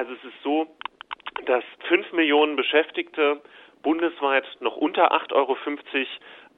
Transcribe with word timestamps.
Also 0.00 0.14
es 0.14 0.24
ist 0.24 0.42
so, 0.42 0.66
dass 1.44 1.62
fünf 1.86 2.10
Millionen 2.12 2.56
Beschäftigte 2.56 3.42
bundesweit 3.82 4.46
noch 4.60 4.78
unter 4.78 5.12
8,50 5.12 5.34
Euro 5.34 5.58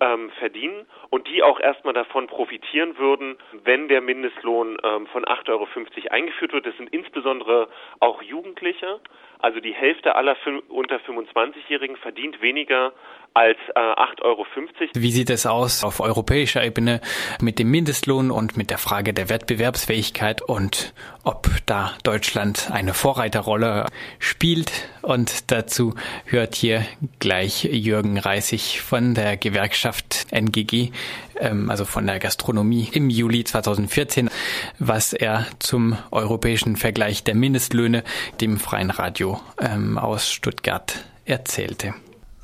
ähm, 0.03 0.31
verdienen 0.39 0.87
und 1.11 1.29
die 1.29 1.43
auch 1.43 1.61
erstmal 1.61 1.95
davon 1.95 2.27
profitieren 2.27 2.99
würden, 2.99 3.37
wenn 3.65 3.89
der 3.89 4.01
Mindestlohn 4.01 4.77
ähm, 4.83 5.07
von 5.07 5.25
8,50 5.25 5.49
Euro 5.51 5.67
eingeführt 6.11 6.53
wird. 6.53 6.67
Das 6.67 6.77
sind 6.77 6.93
insbesondere 6.93 7.69
auch 8.01 8.21
Jugendliche. 8.23 9.01
Also 9.39 9.61
die 9.61 9.75
Hälfte 9.75 10.15
aller 10.15 10.37
unter 10.69 10.97
25-Jährigen 10.97 11.97
verdient 11.97 12.41
weniger 12.43 12.93
als 13.35 13.59
äh, 13.75 13.79
8,50 13.79 14.23
Euro. 14.23 14.47
Wie 14.95 15.11
sieht 15.11 15.31
es 15.31 15.47
aus 15.47 15.85
auf 15.85 16.01
europäischer 16.01 16.65
Ebene 16.65 17.01
mit 17.41 17.59
dem 17.59 17.71
Mindestlohn 17.71 18.31
und 18.31 18.57
mit 18.57 18.71
der 18.71 18.79
Frage 18.79 19.13
der 19.13 19.29
Wettbewerbsfähigkeit 19.29 20.43
und 20.43 20.95
ob 21.25 21.49
da 21.67 21.93
Deutschland 22.05 22.71
eine 22.73 22.95
Vorreiterrolle 22.95 23.87
spielt? 24.19 24.71
Und 25.03 25.51
dazu 25.51 25.95
hört 26.27 26.55
hier 26.55 26.85
gleich 27.19 27.65
Jürgen 27.65 28.19
Reisig 28.19 28.81
von 28.81 29.15
der 29.15 29.37
Gewerkschaft 29.37 29.92
NGG, 30.31 30.91
ähm, 31.39 31.71
also 31.71 31.85
von 31.85 32.07
der 32.07 32.19
Gastronomie 32.19 32.89
im 32.93 33.11
Juli 33.11 33.45
2014, 33.45 34.31
was 34.79 35.13
er 35.13 35.47
zum 35.59 35.97
europäischen 36.11 36.77
Vergleich 36.77 37.25
der 37.25 37.35
Mindestlöhne 37.35 38.05
dem 38.41 38.59
Freien 38.59 38.91
Radio 38.91 39.41
ähm, 39.61 39.99
aus 39.99 40.31
Stuttgart 40.31 41.05
erzählte. 41.25 41.95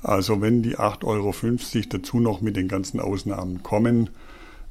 Also 0.02 0.40
wenn 0.40 0.62
die 0.62 0.76
8,50 0.76 1.04
Euro 1.04 1.34
dazu 1.90 2.20
noch 2.20 2.40
mit 2.40 2.56
den 2.56 2.68
ganzen 2.68 3.00
Ausnahmen 3.00 3.62
kommen, 3.62 4.10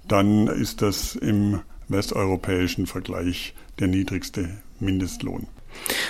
dann 0.07 0.47
ist 0.47 0.81
das 0.81 1.15
im 1.15 1.59
westeuropäischen 1.89 2.87
Vergleich 2.87 3.53
der 3.79 3.87
niedrigste 3.87 4.49
Mindestlohn. 4.79 5.47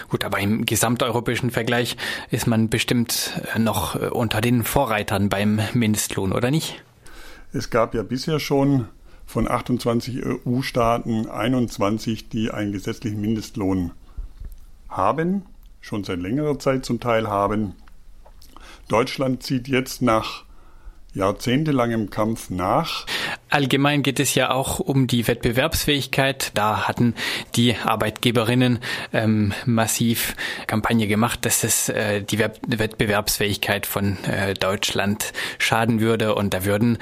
Gut, 0.09 0.23
aber 0.23 0.39
im 0.39 0.65
gesamteuropäischen 0.65 1.51
Vergleich 1.51 1.97
ist 2.31 2.47
man 2.47 2.69
bestimmt 2.69 3.41
noch 3.57 3.95
unter 4.11 4.41
den 4.41 4.63
Vorreitern 4.63 5.29
beim 5.29 5.59
Mindestlohn, 5.73 6.31
oder 6.31 6.51
nicht? 6.51 6.83
Es 7.53 7.69
gab 7.69 7.93
ja 7.93 8.03
bisher 8.03 8.39
schon 8.39 8.87
von 9.25 9.49
28 9.49 10.25
EU-Staaten 10.25 11.27
21, 11.29 12.29
die 12.29 12.51
einen 12.51 12.71
gesetzlichen 12.71 13.19
Mindestlohn 13.19 13.91
haben, 14.89 15.43
schon 15.81 16.03
seit 16.03 16.19
längerer 16.19 16.59
Zeit 16.59 16.85
zum 16.85 16.99
Teil 16.99 17.27
haben. 17.27 17.73
Deutschland 18.87 19.43
zieht 19.43 19.67
jetzt 19.67 20.01
nach 20.01 20.45
jahrzehntelangem 21.13 22.09
Kampf 22.09 22.49
nach. 22.49 23.05
Allgemein 23.49 24.03
geht 24.03 24.19
es 24.19 24.35
ja 24.35 24.51
auch 24.51 24.79
um 24.79 25.07
die 25.07 25.27
Wettbewerbsfähigkeit. 25.27 26.51
Da 26.53 26.87
hatten 26.87 27.15
die 27.55 27.75
Arbeitgeberinnen 27.77 28.79
ähm, 29.13 29.53
massiv 29.65 30.35
Kampagne 30.67 31.07
gemacht, 31.07 31.45
dass 31.45 31.63
es 31.63 31.87
äh, 31.89 32.21
die 32.21 32.39
Wettbewerbsfähigkeit 32.39 33.85
von 33.85 34.17
äh, 34.25 34.53
Deutschland 34.53 35.31
schaden 35.59 36.01
würde 36.01 36.35
und 36.35 36.53
da 36.53 36.65
würden 36.65 36.97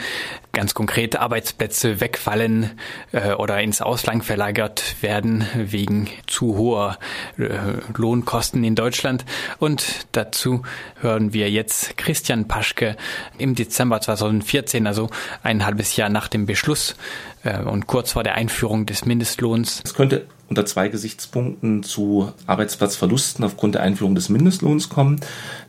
ganz 0.56 0.74
konkret 0.74 1.18
Arbeitsplätze 1.18 2.00
wegfallen 2.00 2.72
äh, 3.12 3.34
oder 3.34 3.62
ins 3.62 3.82
Ausland 3.82 4.24
verlagert 4.24 4.96
werden 5.02 5.46
wegen 5.54 6.10
zu 6.28 6.58
hoher 6.58 6.98
äh, 7.38 7.50
Lohnkosten 7.96 8.64
in 8.64 8.74
Deutschland. 8.74 9.26
Und 9.60 10.08
dazu 10.14 10.62
hören 11.02 11.34
wir 11.34 11.52
jetzt 11.52 11.98
Christian 11.98 12.48
Paschke 12.48 12.96
im 13.38 13.54
Dezember 13.54 14.00
2014, 14.00 14.88
also 14.88 15.10
ein 15.44 15.66
halbes 15.66 15.98
Jahr 15.98 16.10
nach 16.10 16.30
dem 16.36 16.46
Beschluss 16.46 16.96
äh, 17.44 17.62
und 17.62 17.88
kurz 17.88 18.12
vor 18.12 18.24
der 18.24 18.36
Einführung 18.36 18.86
des 18.86 19.06
Mindestlohns. 19.06 19.82
Es 19.84 19.94
könnte 19.94 20.28
unter 20.48 20.66
zwei 20.66 20.90
Gesichtspunkten 20.90 21.82
zu 21.82 22.32
Arbeitsplatzverlusten 22.46 23.44
aufgrund 23.44 23.76
der 23.76 23.82
Einführung 23.82 24.14
des 24.14 24.30
Mindestlohns 24.30 24.90
kommen. 24.90 25.20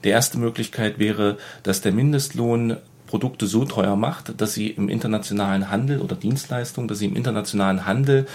Die 0.04 0.10
erste 0.10 0.38
Möglichkeit 0.38 0.98
wäre, 0.98 1.38
dass 1.62 1.80
der 1.80 1.92
Mindestlohn 1.92 2.76
Produkte 3.06 3.46
so 3.46 3.64
teuer 3.64 3.96
macht, 3.96 4.40
dass 4.40 4.54
sie 4.54 4.68
im 4.68 4.88
internationalen 4.88 5.70
Handel 5.70 6.00
oder 6.00 6.16
Dienstleistungen, 6.16 6.88
dass 6.88 6.98
sie 6.98 7.06
im 7.06 7.16
internationalen 7.16 7.86
Handel 7.86 8.26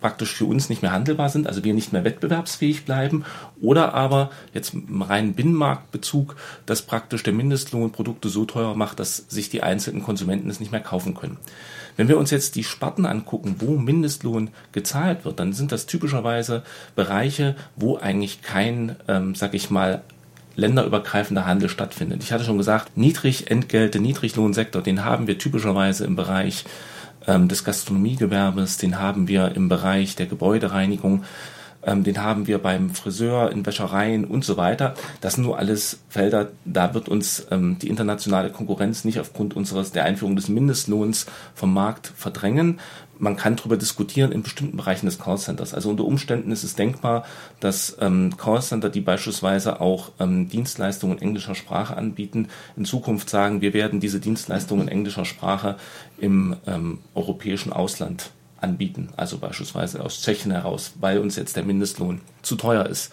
praktisch 0.00 0.32
für 0.34 0.44
uns 0.44 0.68
nicht 0.68 0.82
mehr 0.82 0.92
handelbar 0.92 1.28
sind, 1.28 1.46
also 1.46 1.64
wir 1.64 1.74
nicht 1.74 1.92
mehr 1.92 2.04
wettbewerbsfähig 2.04 2.84
bleiben, 2.84 3.24
oder 3.60 3.94
aber 3.94 4.30
jetzt 4.54 4.74
im 4.74 5.02
reinen 5.02 5.34
Binnenmarktbezug, 5.34 6.36
dass 6.66 6.82
praktisch 6.82 7.22
der 7.22 7.32
Mindestlohn 7.32 7.90
Produkte 7.90 8.28
so 8.28 8.44
teuer 8.44 8.74
macht, 8.74 9.00
dass 9.00 9.16
sich 9.16 9.50
die 9.50 9.62
einzelnen 9.62 10.02
Konsumenten 10.02 10.50
es 10.50 10.60
nicht 10.60 10.72
mehr 10.72 10.80
kaufen 10.80 11.14
können. 11.14 11.38
Wenn 11.96 12.08
wir 12.08 12.18
uns 12.18 12.30
jetzt 12.30 12.54
die 12.54 12.64
Sparten 12.64 13.06
angucken, 13.06 13.56
wo 13.58 13.76
Mindestlohn 13.76 14.50
gezahlt 14.72 15.24
wird, 15.24 15.40
dann 15.40 15.52
sind 15.52 15.72
das 15.72 15.86
typischerweise 15.86 16.62
Bereiche, 16.94 17.54
wo 17.76 17.98
eigentlich 17.98 18.42
kein, 18.42 18.96
ähm, 19.08 19.34
sag 19.34 19.54
ich 19.54 19.70
mal, 19.70 20.02
länderübergreifender 20.56 21.46
Handel 21.46 21.68
stattfindet. 21.68 22.22
Ich 22.22 22.32
hatte 22.32 22.44
schon 22.44 22.58
gesagt, 22.58 22.96
Niedrigentgelte, 22.96 23.98
Niedriglohnsektor, 23.98 24.82
den 24.82 25.04
haben 25.04 25.26
wir 25.26 25.38
typischerweise 25.38 26.04
im 26.04 26.16
Bereich 26.16 26.64
ähm, 27.26 27.48
des 27.48 27.64
Gastronomiegewerbes, 27.64 28.78
den 28.78 28.98
haben 28.98 29.28
wir 29.28 29.54
im 29.54 29.68
Bereich 29.68 30.16
der 30.16 30.26
Gebäudereinigung, 30.26 31.24
ähm, 31.84 32.04
den 32.04 32.22
haben 32.22 32.46
wir 32.46 32.58
beim 32.58 32.90
Friseur, 32.90 33.50
in 33.50 33.64
Wäschereien 33.66 34.24
und 34.24 34.44
so 34.44 34.56
weiter. 34.56 34.94
Das 35.20 35.34
sind 35.34 35.44
nur 35.44 35.58
alles 35.58 36.00
Felder, 36.08 36.48
da 36.64 36.94
wird 36.94 37.08
uns 37.08 37.46
ähm, 37.50 37.78
die 37.80 37.88
internationale 37.88 38.50
Konkurrenz 38.50 39.04
nicht 39.04 39.20
aufgrund 39.20 39.54
unseres 39.54 39.92
der 39.92 40.04
Einführung 40.04 40.36
des 40.36 40.48
Mindestlohns 40.48 41.26
vom 41.54 41.72
Markt 41.74 42.12
verdrängen 42.16 42.78
man 43.22 43.36
kann 43.36 43.54
darüber 43.54 43.76
diskutieren 43.76 44.32
in 44.32 44.42
bestimmten 44.42 44.76
Bereichen 44.76 45.06
des 45.06 45.20
Callcenters. 45.20 45.74
Also 45.74 45.90
unter 45.90 46.04
Umständen 46.04 46.50
ist 46.50 46.64
es 46.64 46.74
denkbar, 46.74 47.24
dass 47.60 47.96
ähm, 48.00 48.36
Callcenter, 48.36 48.90
die 48.90 49.00
beispielsweise 49.00 49.80
auch 49.80 50.10
ähm, 50.18 50.48
Dienstleistungen 50.48 51.18
in 51.18 51.28
englischer 51.28 51.54
Sprache 51.54 51.96
anbieten, 51.96 52.48
in 52.76 52.84
Zukunft 52.84 53.30
sagen, 53.30 53.60
wir 53.60 53.74
werden 53.74 54.00
diese 54.00 54.18
Dienstleistungen 54.18 54.88
in 54.88 54.92
englischer 54.92 55.24
Sprache 55.24 55.76
im 56.18 56.56
ähm, 56.66 56.98
europäischen 57.14 57.72
Ausland 57.72 58.32
anbieten, 58.62 59.10
also 59.16 59.38
beispielsweise 59.38 60.02
aus 60.04 60.20
Tschechien 60.20 60.52
heraus, 60.52 60.92
weil 61.00 61.18
uns 61.18 61.36
jetzt 61.36 61.56
der 61.56 61.64
Mindestlohn 61.64 62.20
zu 62.42 62.56
teuer 62.56 62.86
ist. 62.86 63.12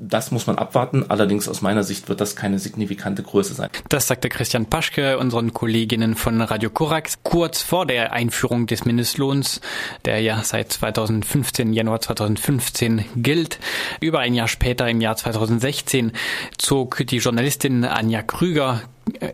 Das 0.00 0.30
muss 0.30 0.46
man 0.46 0.56
abwarten. 0.56 1.06
Allerdings 1.08 1.48
aus 1.48 1.60
meiner 1.60 1.82
Sicht 1.82 2.08
wird 2.08 2.20
das 2.20 2.36
keine 2.36 2.60
signifikante 2.60 3.24
Größe 3.24 3.54
sein. 3.54 3.68
Das 3.88 4.06
sagte 4.06 4.28
Christian 4.28 4.66
Paschke 4.66 5.18
unseren 5.18 5.52
Kolleginnen 5.52 6.14
von 6.14 6.40
Radio 6.40 6.70
Korax 6.70 7.18
kurz 7.24 7.62
vor 7.62 7.84
der 7.84 8.12
Einführung 8.12 8.68
des 8.68 8.84
Mindestlohns, 8.84 9.60
der 10.04 10.20
ja 10.20 10.40
seit 10.44 10.72
2015, 10.72 11.72
Januar 11.72 12.00
2015 12.00 13.06
gilt. 13.16 13.58
Über 14.00 14.20
ein 14.20 14.34
Jahr 14.34 14.46
später, 14.46 14.88
im 14.88 15.00
Jahr 15.00 15.16
2016, 15.16 16.12
zog 16.58 17.04
die 17.04 17.18
Journalistin 17.18 17.84
Anja 17.84 18.22
Krüger 18.22 18.82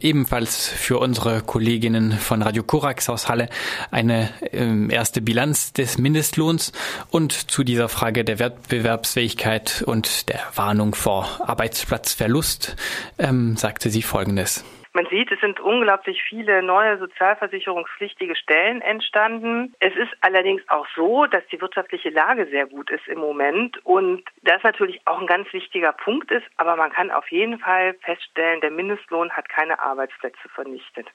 ebenfalls 0.00 0.68
für 0.68 0.98
unsere 0.98 1.42
Kolleginnen 1.42 2.12
von 2.12 2.42
Radio 2.42 2.62
Korax 2.62 3.08
aus 3.08 3.28
Halle 3.28 3.48
eine 3.90 4.30
äh, 4.52 4.92
erste 4.92 5.20
Bilanz 5.20 5.72
des 5.72 5.98
Mindestlohns 5.98 6.72
und 7.10 7.32
zu 7.32 7.64
dieser 7.64 7.88
Frage 7.88 8.24
der 8.24 8.38
Wettbewerbsfähigkeit 8.38 9.82
und 9.86 10.28
der 10.28 10.40
Warnung 10.54 10.94
vor 10.94 11.28
Arbeitsplatzverlust 11.46 12.76
ähm, 13.18 13.56
sagte 13.56 13.90
sie 13.90 14.02
Folgendes. 14.02 14.64
Man 14.96 15.08
sieht, 15.10 15.32
es 15.32 15.40
sind 15.40 15.58
unglaublich 15.58 16.22
viele 16.22 16.62
neue 16.62 16.98
sozialversicherungspflichtige 16.98 18.36
Stellen 18.36 18.80
entstanden. 18.80 19.74
Es 19.80 19.92
ist 19.96 20.12
allerdings 20.20 20.62
auch 20.68 20.86
so, 20.94 21.26
dass 21.26 21.42
die 21.50 21.60
wirtschaftliche 21.60 22.10
Lage 22.10 22.46
sehr 22.46 22.66
gut 22.66 22.88
ist 22.92 23.08
im 23.08 23.18
Moment 23.18 23.84
und 23.84 24.22
das 24.42 24.62
natürlich 24.62 25.00
auch 25.04 25.20
ein 25.20 25.26
ganz 25.26 25.52
wichtiger 25.52 25.92
Punkt 25.92 26.30
ist. 26.30 26.44
Aber 26.58 26.76
man 26.76 26.92
kann 26.92 27.10
auf 27.10 27.26
jeden 27.32 27.58
Fall 27.58 27.94
feststellen, 28.04 28.60
der 28.60 28.70
Mindestlohn 28.70 29.32
hat 29.32 29.48
keine 29.48 29.80
Arbeitsplätze 29.80 30.48
vernichtet. 30.54 31.08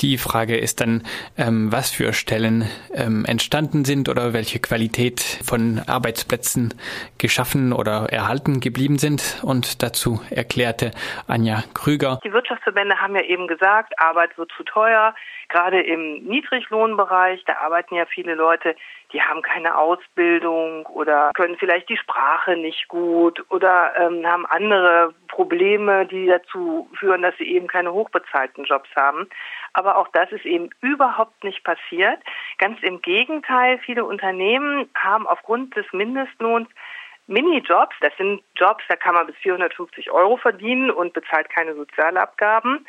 Die 0.00 0.16
Frage 0.16 0.56
ist 0.56 0.80
dann, 0.80 1.02
ähm, 1.36 1.70
was 1.70 1.90
für 1.90 2.14
Stellen 2.14 2.64
ähm, 2.94 3.26
entstanden 3.26 3.84
sind 3.84 4.08
oder 4.08 4.32
welche 4.32 4.60
Qualität 4.60 5.20
von 5.20 5.82
Arbeitsplätzen 5.86 6.72
geschaffen 7.18 7.74
oder 7.74 8.06
erhalten 8.10 8.60
geblieben 8.60 8.96
sind. 8.96 9.40
Und 9.42 9.82
dazu 9.82 10.22
erklärte 10.30 10.92
Anja 11.26 11.64
Krüger. 11.74 12.18
Die 12.24 12.32
Wirtschaftsverbände 12.32 12.98
haben 12.98 13.14
ja 13.14 13.25
eben 13.26 13.46
gesagt, 13.46 13.98
Arbeit 13.98 14.36
wird 14.38 14.50
zu 14.52 14.64
teuer. 14.64 15.14
Gerade 15.48 15.80
im 15.80 16.24
Niedriglohnbereich, 16.24 17.44
da 17.44 17.58
arbeiten 17.58 17.94
ja 17.94 18.06
viele 18.06 18.34
Leute, 18.34 18.74
die 19.12 19.22
haben 19.22 19.42
keine 19.42 19.76
Ausbildung 19.76 20.86
oder 20.86 21.30
können 21.34 21.56
vielleicht 21.56 21.88
die 21.88 21.96
Sprache 21.96 22.56
nicht 22.56 22.88
gut 22.88 23.44
oder 23.50 23.92
ähm, 23.96 24.26
haben 24.26 24.46
andere 24.46 25.14
Probleme, 25.28 26.06
die 26.06 26.26
dazu 26.26 26.88
führen, 26.98 27.22
dass 27.22 27.36
sie 27.38 27.48
eben 27.48 27.68
keine 27.68 27.92
hochbezahlten 27.92 28.64
Jobs 28.64 28.88
haben. 28.96 29.28
Aber 29.72 29.96
auch 29.96 30.08
das 30.08 30.32
ist 30.32 30.44
eben 30.44 30.70
überhaupt 30.80 31.44
nicht 31.44 31.62
passiert. 31.62 32.18
Ganz 32.58 32.82
im 32.82 33.00
Gegenteil, 33.02 33.78
viele 33.78 34.04
Unternehmen 34.04 34.88
haben 34.94 35.26
aufgrund 35.26 35.76
des 35.76 35.86
Mindestlohns 35.92 36.68
Minijobs, 37.28 37.96
das 38.00 38.16
sind 38.16 38.42
Jobs, 38.54 38.84
da 38.88 38.94
kann 38.96 39.14
man 39.14 39.26
bis 39.26 39.36
450 39.36 40.10
Euro 40.10 40.36
verdienen 40.36 40.90
und 40.90 41.12
bezahlt 41.12 41.50
keine 41.50 41.74
Sozialabgaben. 41.74 42.86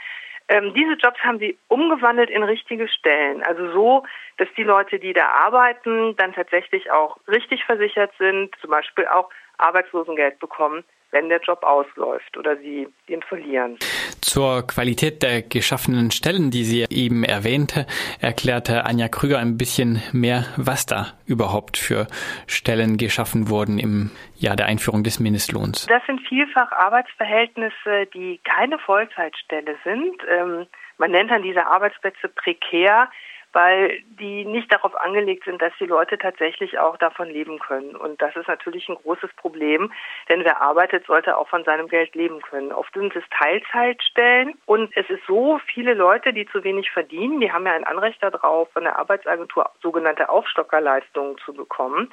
Ähm, 0.50 0.74
diese 0.74 0.94
Jobs 0.94 1.20
haben 1.20 1.40
sie 1.40 1.58
umgewandelt 1.68 2.30
in 2.30 2.44
richtige 2.44 2.88
Stellen. 2.88 3.44
Also 3.44 3.72
so, 3.72 4.04
dass 4.38 4.48
die 4.56 4.64
Leute, 4.64 4.98
die 5.00 5.14
da 5.14 5.28
arbeiten, 5.28 6.16
dann 6.16 6.34
tatsächlich 6.34 6.90
auch 6.92 7.18
richtig 7.28 7.66
versichert 7.66 8.12
sind, 8.18 8.56
zum 8.62 8.70
Beispiel 8.70 9.08
auch 9.08 9.30
Arbeitslosengeld 9.58 10.40
bekommen, 10.40 10.84
wenn 11.12 11.30
der 11.30 11.40
Job 11.42 11.64
ausläuft 11.64 12.38
oder 12.38 12.58
sie 12.58 12.88
ihn 13.08 13.22
verlieren. 13.22 13.78
Zur 14.22 14.66
Qualität 14.68 15.24
der 15.24 15.42
geschaffenen 15.42 16.12
Stellen, 16.12 16.52
die 16.52 16.64
sie 16.64 16.86
eben 16.90 17.24
erwähnte, 17.24 17.86
erklärte 18.22 18.86
Anja 18.86 19.08
Krüger 19.08 19.40
ein 19.40 19.58
bisschen 19.58 20.02
mehr, 20.12 20.46
was 20.58 20.86
da 20.86 21.14
überhaupt 21.26 21.78
für 21.78 22.08
Stellen 22.46 22.98
geschaffen 22.98 23.50
wurden 23.50 23.80
im 23.80 24.12
Jahr 24.36 24.56
der 24.56 24.66
Einführung 24.66 25.04
des 25.04 25.20
Mindestlohns. 25.20 25.86
Das 25.88 26.06
sind 26.06 26.22
vielfach 26.28 26.72
Arbeitsverhältnisse, 26.72 28.08
die 28.14 28.40
keine 28.44 28.78
Vollzeitstelle 28.80 29.78
sind. 29.84 30.16
Ähm, 30.30 30.68
man 30.98 31.12
nennt 31.12 31.32
dann 31.32 31.44
diese 31.44 31.66
Arbeitsplätze 31.66 32.28
prekär 32.28 33.10
weil 33.58 34.04
die 34.20 34.46
nicht 34.46 34.72
darauf 34.72 34.96
angelegt 35.02 35.46
sind, 35.46 35.60
dass 35.64 35.74
die 35.80 35.88
Leute 35.88 36.20
tatsächlich 36.20 36.78
auch 36.78 36.96
davon 36.98 37.28
leben 37.28 37.58
können. 37.58 37.96
Und 37.96 38.22
das 38.22 38.36
ist 38.36 38.48
natürlich 38.48 38.88
ein 38.88 38.98
großes 38.98 39.34
Problem, 39.36 39.92
denn 40.30 40.44
wer 40.44 40.62
arbeitet, 40.62 41.08
sollte 41.08 41.36
auch 41.36 41.48
von 41.48 41.64
seinem 41.64 41.88
Geld 41.88 42.14
leben 42.14 42.40
können. 42.44 42.72
Oft 42.72 42.94
sind 42.94 43.16
es 43.16 43.24
Teilzeitstellen 43.32 44.54
und 44.68 44.96
es 44.96 45.10
ist 45.10 45.26
so 45.26 45.60
viele 45.66 45.96
Leute, 45.96 46.34
die 46.34 46.46
zu 46.46 46.64
wenig 46.64 46.92
verdienen, 46.92 47.40
die 47.40 47.52
haben 47.52 47.66
ja 47.66 47.74
ein 47.74 47.84
Anrecht 47.84 48.22
darauf, 48.22 48.72
von 48.74 48.84
der 48.84 49.00
Arbeitsagentur 49.00 49.72
sogenannte 49.82 50.30
Aufstockerleistungen 50.30 51.40
zu 51.40 51.52
bekommen. 51.52 52.12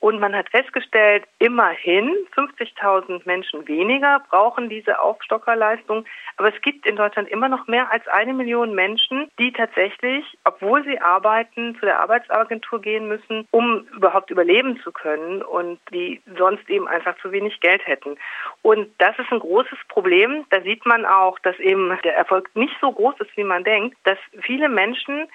Und 0.00 0.18
man 0.18 0.34
hat 0.34 0.48
festgestellt, 0.48 1.24
immerhin 1.38 2.10
50.000 2.34 3.20
Menschen 3.26 3.68
weniger 3.68 4.22
brauchen 4.30 4.70
diese 4.70 4.98
Aufstockerleistung. 4.98 6.06
Aber 6.38 6.54
es 6.54 6.60
gibt 6.62 6.86
in 6.86 6.96
Deutschland 6.96 7.28
immer 7.28 7.50
noch 7.50 7.66
mehr 7.66 7.92
als 7.92 8.08
eine 8.08 8.32
Million 8.32 8.74
Menschen, 8.74 9.30
die 9.38 9.52
tatsächlich, 9.52 10.24
obwohl 10.44 10.82
sie 10.84 10.98
arbeiten, 10.98 11.76
zu 11.78 11.84
der 11.84 12.00
Arbeitsagentur 12.00 12.80
gehen 12.80 13.08
müssen, 13.08 13.46
um 13.50 13.86
überhaupt 13.94 14.30
überleben 14.30 14.80
zu 14.82 14.90
können 14.90 15.42
und 15.42 15.78
die 15.92 16.22
sonst 16.38 16.68
eben 16.70 16.88
einfach 16.88 17.16
zu 17.18 17.30
wenig 17.30 17.60
Geld 17.60 17.86
hätten. 17.86 18.16
Und 18.62 18.88
das 18.96 19.18
ist 19.18 19.30
ein 19.30 19.40
großes 19.40 19.78
Problem. 19.88 20.46
Da 20.48 20.62
sieht 20.62 20.86
man 20.86 21.04
auch, 21.04 21.38
dass 21.40 21.58
eben 21.58 21.94
der 22.04 22.16
Erfolg 22.16 22.48
nicht 22.54 22.74
so 22.80 22.90
groß 22.90 23.16
ist, 23.20 23.36
wie 23.36 23.44
man 23.44 23.64
denkt, 23.64 23.98
dass 24.04 24.18
viele 24.40 24.70
Menschen 24.70 25.28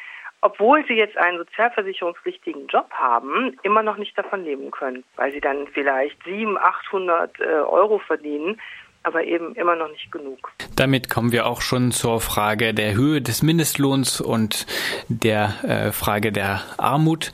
obwohl 0.45 0.85
sie 0.87 0.93
jetzt 0.93 1.17
einen 1.17 1.39
sozialversicherungspflichtigen 1.39 2.67
Job 2.67 2.91
haben, 2.91 3.57
immer 3.63 3.81
noch 3.81 3.97
nicht 3.97 4.15
davon 4.15 4.43
leben 4.43 4.69
können, 4.69 5.03
weil 5.15 5.31
sie 5.31 5.41
dann 5.41 5.65
vielleicht 5.73 6.23
700, 6.23 6.63
800 6.63 7.39
äh, 7.39 7.43
Euro 7.43 7.97
verdienen, 7.97 8.61
aber 9.01 9.23
eben 9.23 9.55
immer 9.55 9.75
noch 9.75 9.89
nicht 9.89 10.11
genug. 10.11 10.51
Damit 10.75 11.09
kommen 11.09 11.31
wir 11.31 11.47
auch 11.47 11.61
schon 11.61 11.91
zur 11.91 12.21
Frage 12.21 12.75
der 12.75 12.93
Höhe 12.93 13.23
des 13.23 13.41
Mindestlohns 13.41 14.21
und 14.21 14.67
der 15.07 15.63
äh, 15.63 15.91
Frage 15.91 16.31
der 16.31 16.61
Armut. 16.77 17.31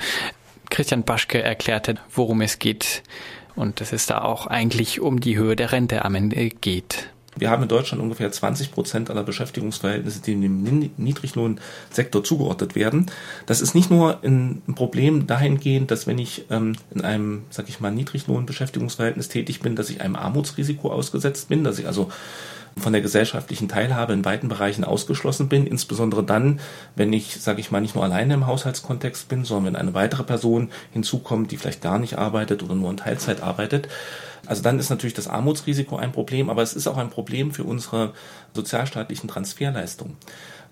Christian 0.69 1.03
Baschke 1.03 1.43
erklärte, 1.43 1.95
worum 2.15 2.39
es 2.39 2.59
geht 2.59 3.03
und 3.57 3.81
dass 3.81 3.91
es 3.91 4.05
da 4.05 4.21
auch 4.21 4.47
eigentlich 4.47 5.01
um 5.01 5.19
die 5.19 5.37
Höhe 5.37 5.57
der 5.57 5.73
Rente 5.73 6.05
am 6.05 6.15
Ende 6.15 6.47
geht. 6.47 7.09
Wir 7.37 7.49
haben 7.49 7.63
in 7.63 7.69
Deutschland 7.69 8.03
ungefähr 8.03 8.31
20 8.31 8.71
Prozent 8.71 9.09
aller 9.09 9.23
Beschäftigungsverhältnisse, 9.23 10.21
die 10.21 10.35
dem 10.39 10.91
Niedriglohnsektor 10.97 12.23
zugeordnet 12.23 12.75
werden. 12.75 13.05
Das 13.45 13.61
ist 13.61 13.73
nicht 13.73 13.89
nur 13.89 14.21
ein 14.23 14.61
Problem 14.75 15.27
dahingehend, 15.27 15.91
dass 15.91 16.07
wenn 16.07 16.19
ich 16.19 16.45
ähm, 16.49 16.75
in 16.93 17.01
einem, 17.01 17.43
sag 17.49 17.69
ich 17.69 17.79
mal, 17.79 17.91
Niedriglohnbeschäftigungsverhältnis 17.91 19.29
tätig 19.29 19.61
bin, 19.61 19.75
dass 19.75 19.89
ich 19.89 20.01
einem 20.01 20.17
Armutsrisiko 20.17 20.91
ausgesetzt 20.91 21.47
bin, 21.47 21.63
dass 21.63 21.79
ich 21.79 21.87
also 21.87 22.09
von 22.77 22.93
der 22.93 23.01
gesellschaftlichen 23.01 23.67
Teilhabe 23.67 24.13
in 24.13 24.25
weiten 24.25 24.47
Bereichen 24.47 24.83
ausgeschlossen 24.83 25.49
bin, 25.49 25.67
insbesondere 25.67 26.23
dann, 26.23 26.59
wenn 26.95 27.11
ich, 27.11 27.41
sage 27.41 27.59
ich 27.59 27.71
mal, 27.71 27.81
nicht 27.81 27.95
nur 27.95 28.03
alleine 28.03 28.33
im 28.33 28.47
Haushaltskontext 28.47 29.27
bin, 29.27 29.43
sondern 29.43 29.73
wenn 29.73 29.81
eine 29.81 29.93
weitere 29.93 30.23
Person 30.23 30.69
hinzukommt, 30.91 31.51
die 31.51 31.57
vielleicht 31.57 31.81
gar 31.81 31.99
nicht 31.99 32.17
arbeitet 32.17 32.63
oder 32.63 32.75
nur 32.75 32.89
in 32.89 32.97
Teilzeit 32.97 33.41
arbeitet. 33.41 33.87
Also 34.45 34.63
dann 34.63 34.79
ist 34.79 34.89
natürlich 34.89 35.13
das 35.13 35.27
Armutsrisiko 35.27 35.97
ein 35.97 36.11
Problem, 36.11 36.49
aber 36.49 36.61
es 36.61 36.73
ist 36.73 36.87
auch 36.87 36.97
ein 36.97 37.09
Problem 37.09 37.51
für 37.51 37.63
unsere 37.63 38.13
sozialstaatlichen 38.53 39.29
Transferleistungen. 39.29 40.17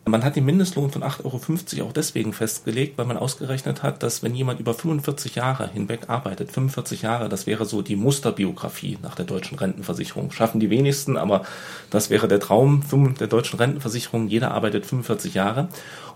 Man 0.05 0.23
hat 0.23 0.35
den 0.35 0.45
Mindestlohn 0.45 0.89
von 0.89 1.03
8,50 1.03 1.77
Euro 1.77 1.89
auch 1.89 1.93
deswegen 1.93 2.33
festgelegt, 2.33 2.97
weil 2.97 3.05
man 3.05 3.17
ausgerechnet 3.17 3.83
hat, 3.83 4.01
dass 4.01 4.23
wenn 4.23 4.33
jemand 4.33 4.59
über 4.59 4.73
45 4.73 5.35
Jahre 5.35 5.69
hinweg 5.71 6.09
arbeitet, 6.09 6.51
45 6.51 7.03
Jahre, 7.03 7.29
das 7.29 7.45
wäre 7.45 7.65
so 7.65 7.83
die 7.83 7.95
Musterbiografie 7.95 8.97
nach 9.03 9.13
der 9.13 9.25
deutschen 9.25 9.59
Rentenversicherung. 9.59 10.31
Schaffen 10.31 10.59
die 10.59 10.69
wenigsten, 10.71 11.15
aber 11.15 11.43
das 11.91 12.09
wäre 12.09 12.27
der 12.27 12.39
Traum 12.39 12.83
der 13.19 13.27
deutschen 13.27 13.59
Rentenversicherung. 13.59 14.27
Jeder 14.29 14.51
arbeitet 14.51 14.85
45 14.87 15.35
Jahre. 15.35 15.67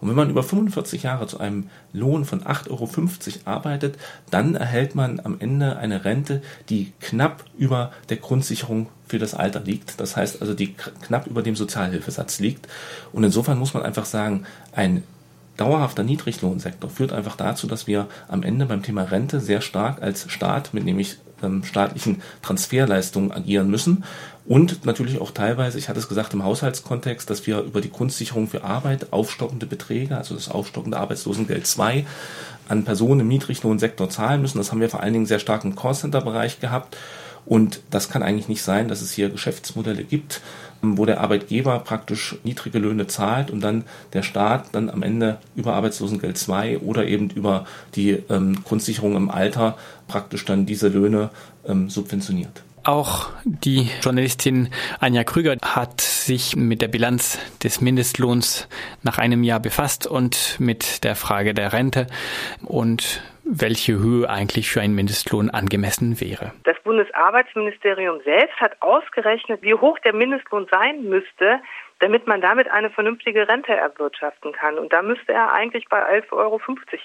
Und 0.01 0.09
wenn 0.09 0.15
man 0.15 0.29
über 0.29 0.43
45 0.43 1.03
Jahre 1.03 1.27
zu 1.27 1.39
einem 1.39 1.69
Lohn 1.91 2.25
von 2.25 2.41
8,50 2.41 2.71
Euro 2.71 2.89
arbeitet, 3.45 3.97
dann 4.31 4.55
erhält 4.55 4.95
man 4.95 5.19
am 5.19 5.37
Ende 5.39 5.77
eine 5.77 6.03
Rente, 6.03 6.41
die 6.69 6.93
knapp 6.99 7.45
über 7.57 7.91
der 8.09 8.17
Grundsicherung 8.17 8.87
für 9.07 9.19
das 9.19 9.33
Alter 9.33 9.59
liegt. 9.59 9.99
Das 9.99 10.15
heißt 10.15 10.41
also, 10.41 10.53
die 10.53 10.73
knapp 10.73 11.27
über 11.27 11.41
dem 11.41 11.55
Sozialhilfesatz 11.55 12.39
liegt. 12.39 12.67
Und 13.11 13.23
insofern 13.23 13.59
muss 13.59 13.73
man 13.73 13.83
einfach 13.83 14.05
sagen, 14.05 14.45
ein 14.73 15.03
dauerhafter 15.57 16.03
Niedriglohnsektor 16.03 16.89
führt 16.89 17.13
einfach 17.13 17.35
dazu, 17.35 17.67
dass 17.67 17.87
wir 17.87 18.07
am 18.27 18.43
Ende 18.43 18.65
beim 18.65 18.81
Thema 18.81 19.03
Rente 19.03 19.39
sehr 19.39 19.61
stark 19.61 20.01
als 20.01 20.31
Staat 20.31 20.73
mit 20.73 20.83
nämlich 20.83 21.17
ähm, 21.43 21.63
staatlichen 21.63 22.21
Transferleistungen 22.41 23.31
agieren 23.31 23.69
müssen. 23.69 24.03
Und 24.45 24.85
natürlich 24.85 25.21
auch 25.21 25.31
teilweise, 25.31 25.77
ich 25.77 25.87
hatte 25.89 25.99
es 25.99 26.09
gesagt, 26.09 26.33
im 26.33 26.43
Haushaltskontext, 26.43 27.29
dass 27.29 27.45
wir 27.47 27.61
über 27.61 27.81
die 27.81 27.91
Grundsicherung 27.91 28.47
für 28.47 28.63
Arbeit 28.63 29.13
aufstockende 29.13 29.65
Beträge, 29.65 30.17
also 30.17 30.35
das 30.35 30.49
aufstockende 30.49 30.97
Arbeitslosengeld 30.97 31.65
2, 31.65 32.05
an 32.67 32.83
Personen 32.83 33.21
im 33.21 33.27
Niedriglohnsektor 33.27 34.09
zahlen 34.09 34.41
müssen. 34.41 34.57
Das 34.57 34.71
haben 34.71 34.81
wir 34.81 34.89
vor 34.89 35.01
allen 35.01 35.13
Dingen 35.13 35.25
sehr 35.25 35.39
stark 35.39 35.63
im 35.63 35.75
Callcenter-Bereich 35.75 36.59
gehabt. 36.59 36.97
Und 37.45 37.81
das 37.89 38.09
kann 38.09 38.23
eigentlich 38.23 38.47
nicht 38.47 38.63
sein, 38.63 38.87
dass 38.87 39.01
es 39.01 39.11
hier 39.11 39.29
Geschäftsmodelle 39.29 40.03
gibt, 40.03 40.41
wo 40.81 41.05
der 41.05 41.21
Arbeitgeber 41.21 41.79
praktisch 41.79 42.35
niedrige 42.43 42.79
Löhne 42.79 43.07
zahlt 43.07 43.51
und 43.51 43.61
dann 43.61 43.85
der 44.11 44.23
Staat 44.23 44.67
dann 44.73 44.89
am 44.89 45.01
Ende 45.01 45.39
über 45.55 45.73
Arbeitslosengeld 45.73 46.37
2 46.37 46.79
oder 46.79 47.07
eben 47.07 47.29
über 47.29 47.65
die 47.95 48.11
ähm, 48.29 48.63
Grundsicherung 48.63 49.15
im 49.15 49.29
Alter 49.29 49.77
praktisch 50.07 50.43
dann 50.45 50.65
diese 50.65 50.89
Löhne 50.89 51.29
ähm, 51.65 51.89
subventioniert. 51.89 52.63
Auch 52.85 53.29
die 53.45 53.89
Journalistin 54.01 54.67
Anja 54.99 55.23
Krüger 55.23 55.55
hat 55.61 56.01
sich 56.01 56.57
mit 56.57 56.81
der 56.81 56.89
Bilanz 56.89 57.37
des 57.63 57.79
Mindestlohns 57.79 58.67
nach 59.03 59.17
einem 59.17 59.43
Jahr 59.43 59.61
befasst 59.61 60.05
und 60.05 60.57
mit 60.59 61.05
der 61.05 61.15
Frage 61.15 61.53
der 61.53 61.71
Rente 61.71 62.07
und 62.61 63.21
welche 63.45 63.99
Höhe 63.99 64.29
eigentlich 64.29 64.69
für 64.69 64.81
einen 64.81 64.95
Mindestlohn 64.95 65.49
angemessen 65.49 66.19
wäre. 66.21 66.53
Das 66.63 66.77
Bundesarbeitsministerium 66.83 68.21
selbst 68.23 68.59
hat 68.59 68.81
ausgerechnet, 68.81 69.61
wie 69.61 69.73
hoch 69.73 69.99
der 69.99 70.13
Mindestlohn 70.13 70.67
sein 70.71 71.03
müsste, 71.03 71.59
damit 71.99 72.27
man 72.27 72.41
damit 72.41 72.69
eine 72.69 72.89
vernünftige 72.89 73.47
Rente 73.47 73.71
erwirtschaften 73.71 74.51
kann. 74.51 74.77
Und 74.77 74.91
da 74.91 75.01
müsste 75.01 75.31
er 75.31 75.53
eigentlich 75.53 75.85
bei 75.89 76.01
11,50 76.19 76.31
Euro 76.33 76.59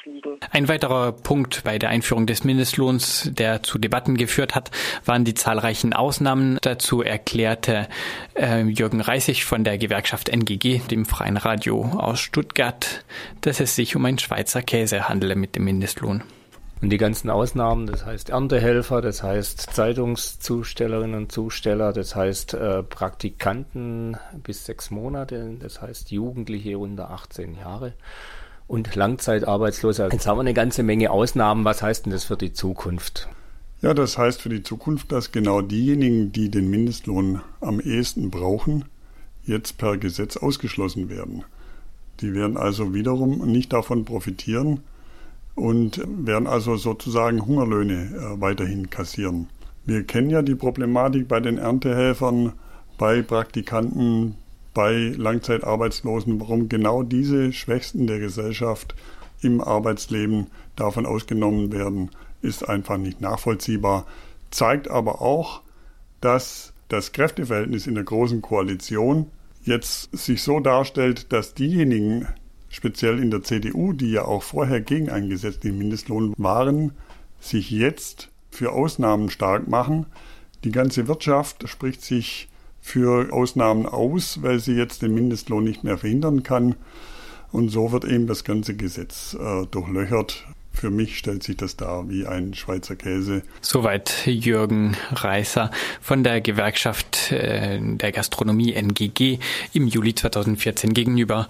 liegen. 0.07 0.41
Ein 0.53 0.69
weiterer 0.69 1.12
Punkt 1.12 1.62
bei 1.65 1.79
der 1.79 1.91
Einführung 1.91 2.27
des 2.27 2.43
Mindestlohns, 2.43 3.31
der 3.33 3.62
zu 3.62 3.79
Debatten 3.79 4.17
geführt 4.17 4.57
hat, 4.57 4.71
waren 5.05 5.25
die 5.25 5.35
zahlreichen 5.35 5.93
Ausnahmen. 5.93 6.59
Dazu 6.62 7.03
erklärte 7.03 7.89
äh, 8.35 8.62
Jürgen 8.62 9.01
Reisig 9.01 9.45
von 9.45 9.62
der 9.62 9.79
Gewerkschaft 9.79 10.29
NGG, 10.29 10.81
dem 10.91 11.05
Freien 11.05 11.37
Radio 11.37 11.83
aus 11.97 12.19
Stuttgart, 12.19 13.05
dass 13.43 13.61
es 13.61 13.77
sich 13.77 13.95
um 13.95 14.05
ein 14.05 14.19
Schweizer 14.19 14.62
Käse 14.62 15.09
handele 15.09 15.37
mit 15.37 15.55
dem 15.55 15.65
Mindestlohn. 15.65 16.25
Und 16.81 16.91
die 16.91 16.97
ganzen 16.97 17.29
Ausnahmen, 17.29 17.87
das 17.87 18.07
heißt 18.07 18.31
Erntehelfer, 18.31 19.01
das 19.01 19.23
heißt 19.23 19.75
Zeitungszustellerinnen 19.75 21.17
und 21.17 21.33
Zusteller, 21.33 21.93
das 21.93 22.15
heißt 22.15 22.55
äh, 22.55 22.85
Praktikanten 22.85 24.17
bis 24.45 24.65
sechs 24.65 24.91
Monate, 24.91 25.57
das 25.59 25.83
heißt 25.83 26.13
Jugendliche 26.13 26.79
unter 26.79 27.11
18 27.11 27.57
Jahre 27.57 27.95
und 28.69 28.95
Langzeitarbeitslose. 28.95 30.09
Jetzt 30.13 30.27
haben 30.29 30.37
wir 30.37 30.43
eine 30.43 30.55
ganze 30.55 30.85
Menge 30.85 31.11
Ausnahmen. 31.11 31.65
Was 31.65 31.83
heißt 31.83 32.07
denn 32.07 32.13
das 32.13 32.25
für 32.25 32.37
die 32.37 32.53
Zukunft? 32.53 33.29
Ja, 33.83 33.95
das 33.95 34.19
heißt 34.19 34.43
für 34.43 34.49
die 34.49 34.63
Zukunft, 34.63 35.11
dass 35.11 35.33
genau 35.33 35.63
diejenigen, 35.63 36.33
die 36.33 36.51
den 36.51 36.69
Mindestlohn 36.69 37.41
am 37.61 37.81
ehesten 37.81 38.31
brauchen, 38.31 38.85
jetzt 39.45 39.79
per 39.79 39.97
Gesetz 39.97 40.37
ausgeschlossen 40.37 41.09
werden. 41.09 41.45
Die 42.21 42.35
werden 42.35 42.57
also 42.57 42.93
wiederum 42.95 43.47
nicht 43.51 43.73
davon 43.73 44.05
profitieren, 44.05 44.81
und 45.59 46.00
werden 46.07 46.47
also 46.47 46.77
sozusagen 46.77 47.45
Hungerlöhne 47.45 47.95
äh, 47.95 48.41
weiterhin 48.41 48.91
kassieren. 48.91 49.49
Wir 49.85 50.05
kennen 50.05 50.31
ja 50.31 50.43
die 50.43 50.55
Problematik 50.55 51.29
bei 51.29 51.41
den 51.41 51.59
Erntehelfern, 51.59 52.53
bei 52.99 53.23
Praktikanten, 53.23 54.35
bei 54.75 55.12
Langzeitarbeitslosen, 55.17 56.41
warum 56.41 56.69
genau 56.69 57.03
diese 57.03 57.53
Schwächsten 57.53 58.07
der 58.07 58.19
Gesellschaft 58.19 58.95
im 59.41 59.61
Arbeitsleben 59.61 60.49
davon 60.77 61.07
ausgenommen 61.07 61.73
werden, 61.73 62.11
ist 62.43 62.69
einfach 62.69 62.99
nicht 62.99 63.21
nachvollziehbar, 63.21 64.07
zeigt 64.50 64.91
aber 64.91 65.21
auch, 65.21 65.62
dass 66.21 66.73
das 66.88 67.12
Kräfteverhältnis 67.12 67.87
in 67.87 67.95
der 67.95 68.05
Großen 68.05 68.43
Koalition 68.43 69.27
jetzt 69.65 70.17
sich 70.17 70.43
so 70.43 70.61
darstellt, 70.61 71.33
dass 71.33 71.55
diejenigen, 71.55 72.27
speziell 72.69 73.19
in 73.19 73.31
der 73.31 73.43
CDU, 73.43 73.93
die 73.93 74.11
ja 74.11 74.25
auch 74.25 74.43
vorher 74.43 74.81
gegen 74.81 75.11
einen 75.11 75.29
gesetzlichen 75.29 75.79
Mindestlohn 75.79 76.35
waren, 76.37 76.93
sich 77.41 77.71
jetzt 77.71 78.31
für 78.51 78.73
Ausnahmen 78.73 79.31
stark 79.31 79.69
machen. 79.69 80.07
Die 80.65 80.73
ganze 80.73 81.07
Wirtschaft 81.09 81.69
spricht 81.69 82.03
sich 82.03 82.49
für 82.81 83.33
Ausnahmen 83.33 83.87
aus, 83.87 84.43
weil 84.43 84.61
sie 84.61 84.73
jetzt 84.73 85.03
den 85.03 85.15
Mindestlohn 85.15 85.65
nicht 85.65 85.85
mehr 85.85 85.99
verhindern 85.99 86.43
kann. 86.43 86.75
Und 87.53 87.71
so 87.71 87.93
wird 87.93 88.05
eben 88.05 88.27
das 88.27 88.45
ganze 88.45 88.75
Gesetz 88.75 89.35
äh, 89.35 89.67
durchlöchert 89.67 90.45
für 90.79 90.91
mich 90.91 91.19
stellt 91.19 91.43
sich 91.43 91.57
das 91.57 91.77
dar 91.77 92.09
wie 92.09 92.27
ein 92.27 92.55
Schweizer 92.55 92.95
Käse. 92.95 93.43
Soweit 93.61 94.27
Jürgen 94.27 94.97
Reißer 95.11 95.71
von 96.01 96.23
der 96.23 96.41
Gewerkschaft 96.41 97.33
äh, 97.33 97.79
der 97.81 98.13
Gastronomie 98.13 98.73
NGG 98.75 99.39
im 99.73 99.89
Juli 99.89 100.15
2014 100.15 100.95
gegenüber 100.95 101.49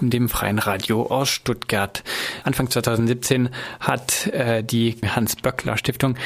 dem 0.00 0.28
Freien 0.28 0.60
Radio 0.60 1.06
aus 1.06 1.28
Stuttgart. 1.28 2.04
Anfang 2.44 2.70
2017 2.70 3.48
hat 3.80 4.28
äh, 4.28 4.62
die 4.62 4.96
Hans-Böckler-Stiftung 5.04 6.16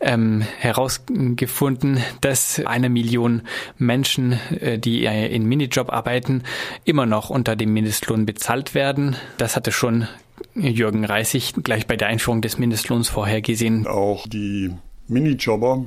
ähm, 0.00 0.42
herausgefunden, 0.58 2.02
dass 2.20 2.60
eine 2.64 2.88
Million 2.88 3.42
Menschen, 3.78 4.32
äh, 4.60 4.78
die 4.78 5.04
in 5.04 5.46
Minijob 5.46 5.92
arbeiten, 5.92 6.42
immer 6.84 7.06
noch 7.06 7.30
unter 7.30 7.54
dem 7.54 7.72
Mindestlohn 7.72 8.26
bezahlt 8.26 8.74
werden. 8.74 9.16
Das 9.38 9.54
hatte 9.54 9.70
schon 9.70 10.08
Jürgen 10.54 11.04
Reisig 11.04 11.54
gleich 11.62 11.86
bei 11.86 11.96
der 11.96 12.08
Einführung 12.08 12.40
des 12.40 12.58
Mindestlohns 12.58 13.08
vorhergesehen. 13.08 13.86
Auch 13.86 14.26
die 14.26 14.72
Minijobber, 15.08 15.84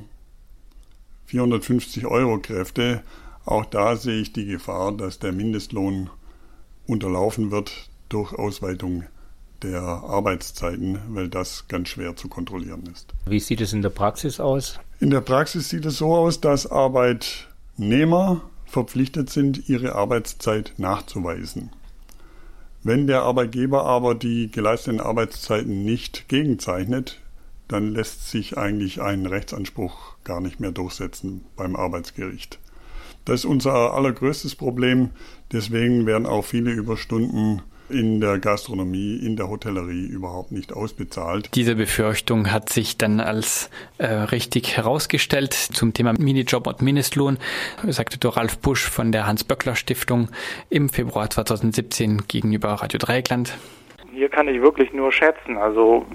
450 1.27 2.05
Euro 2.05 2.39
Kräfte, 2.39 3.03
auch 3.45 3.65
da 3.65 3.95
sehe 3.95 4.21
ich 4.21 4.33
die 4.33 4.45
Gefahr, 4.45 4.91
dass 4.91 5.19
der 5.19 5.31
Mindestlohn 5.31 6.09
unterlaufen 6.87 7.51
wird 7.51 7.89
durch 8.09 8.33
Ausweitung 8.33 9.03
der 9.63 9.81
Arbeitszeiten, 9.81 10.99
weil 11.09 11.29
das 11.29 11.67
ganz 11.67 11.89
schwer 11.89 12.15
zu 12.15 12.27
kontrollieren 12.27 12.83
ist. 12.91 13.13
Wie 13.25 13.39
sieht 13.39 13.61
es 13.61 13.73
in 13.73 13.81
der 13.81 13.89
Praxis 13.89 14.39
aus? 14.39 14.79
In 14.99 15.09
der 15.09 15.21
Praxis 15.21 15.69
sieht 15.69 15.85
es 15.85 15.97
so 15.97 16.13
aus, 16.13 16.41
dass 16.41 16.69
Arbeitnehmer 16.69 18.41
verpflichtet 18.65 19.29
sind, 19.29 19.69
ihre 19.69 19.95
Arbeitszeit 19.95 20.73
nachzuweisen. 20.77 21.69
Wenn 22.85 23.07
der 23.07 23.21
Arbeitgeber 23.23 23.85
aber 23.85 24.13
die 24.13 24.51
geleisteten 24.51 24.99
Arbeitszeiten 24.99 25.85
nicht 25.85 26.27
gegenzeichnet, 26.27 27.21
dann 27.69 27.93
lässt 27.93 28.29
sich 28.29 28.57
eigentlich 28.57 29.01
ein 29.01 29.25
Rechtsanspruch 29.25 30.17
gar 30.25 30.41
nicht 30.41 30.59
mehr 30.59 30.71
durchsetzen 30.71 31.45
beim 31.55 31.77
Arbeitsgericht. 31.77 32.59
Das 33.23 33.41
ist 33.41 33.45
unser 33.45 33.93
allergrößtes 33.93 34.55
Problem. 34.55 35.11
Deswegen 35.53 36.05
werden 36.05 36.25
auch 36.25 36.43
viele 36.43 36.71
Überstunden 36.71 37.61
in 37.93 38.19
der 38.19 38.39
Gastronomie, 38.39 39.15
in 39.23 39.35
der 39.35 39.49
Hotellerie 39.49 40.05
überhaupt 40.07 40.51
nicht 40.51 40.73
ausbezahlt. 40.73 41.49
Diese 41.53 41.75
Befürchtung 41.75 42.51
hat 42.51 42.69
sich 42.69 42.97
dann 42.97 43.19
als 43.19 43.69
äh, 43.97 44.07
richtig 44.07 44.75
herausgestellt 44.75 45.53
zum 45.53 45.93
Thema 45.93 46.13
Minijob 46.17 46.67
und 46.67 46.81
Mindestlohn, 46.81 47.37
sagte 47.87 48.19
Ralf 48.35 48.57
Busch 48.59 48.89
von 48.89 49.11
der 49.11 49.27
Hans-Böckler-Stiftung 49.27 50.29
im 50.69 50.89
Februar 50.89 51.29
2017 51.29 52.23
gegenüber 52.27 52.69
Radio 52.69 52.97
Dreieckland. 52.97 53.57
Hier 54.13 54.29
kann 54.29 54.47
ich 54.47 54.61
wirklich 54.61 54.93
nur 54.93 55.11
schätzen. 55.11 55.57
Also 55.57 56.05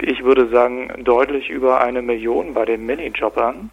ich 0.00 0.24
würde 0.24 0.48
sagen, 0.48 1.04
deutlich 1.04 1.50
über 1.50 1.80
eine 1.80 2.02
Million 2.02 2.54
bei 2.54 2.64
den 2.64 2.86
Minijobbern. 2.86 3.70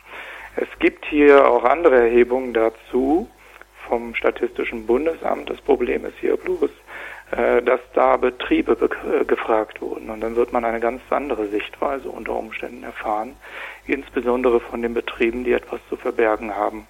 Es 0.56 0.68
gibt 0.80 1.06
hier 1.06 1.48
auch 1.48 1.64
andere 1.64 1.96
Erhebungen 1.96 2.54
dazu 2.54 3.30
vom 3.88 4.16
Statistischen 4.16 4.86
Bundesamt. 4.86 5.50
Das 5.50 5.60
Problem 5.62 6.06
ist 6.06 6.18
hier 6.20 6.38
bloß, 6.38 6.70
äh, 7.32 7.62
dass 7.62 7.82
da 7.94 8.18
Betriebe 8.18 8.74
äh, 8.74 9.26
gefragt 9.26 9.82
wurden. 9.82 10.10
Und 10.10 10.22
dann 10.22 10.36
wird 10.36 10.54
man 10.54 10.64
eine 10.64 10.80
ganz 10.80 11.02
andere 11.10 11.48
Sichtweise 11.48 12.10
unter 12.10 12.34
Umständen 12.34 12.84
erfahren, 12.84 13.34
insbesondere 13.86 14.60
von 14.60 14.82
den 14.82 14.94
Betrieben, 14.94 15.44
die 15.44 15.52
etwas 15.52 15.80
zu 15.90 15.98
verbergen 15.98 16.56
haben. 16.56 16.88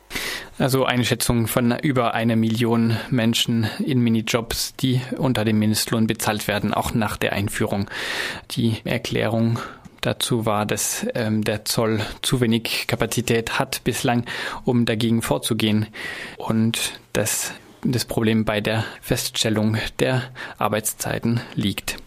Also 0.59 0.85
Einschätzung 0.85 1.45
von 1.45 1.77
über 1.83 2.15
eine 2.15 2.35
Million 2.35 2.97
Menschen 3.11 3.69
in 3.85 3.99
Minijobs, 3.99 4.75
die 4.75 5.01
unter 5.15 5.45
dem 5.45 5.59
Mindestlohn 5.59 6.07
bezahlt 6.07 6.47
werden, 6.47 6.73
auch 6.73 6.95
nach 6.95 7.17
der 7.17 7.33
Einführung. 7.33 7.89
Die 8.51 8.77
Erklärung 8.83 9.59
dazu 10.01 10.45
war, 10.45 10.65
dass 10.65 11.05
ähm, 11.15 11.43
der 11.43 11.65
Zoll 11.65 12.01
zu 12.21 12.41
wenig 12.41 12.85
Kapazität 12.87 13.59
hat 13.59 13.83
bislang, 13.83 14.25
um 14.65 14.85
dagegen 14.85 15.21
vorzugehen 15.21 15.87
und 16.37 16.99
dass 17.13 17.53
das 17.83 18.05
Problem 18.05 18.45
bei 18.45 18.61
der 18.61 18.83
Feststellung 19.01 19.77
der 19.99 20.23
Arbeitszeiten 20.57 21.41
liegt. 21.55 21.95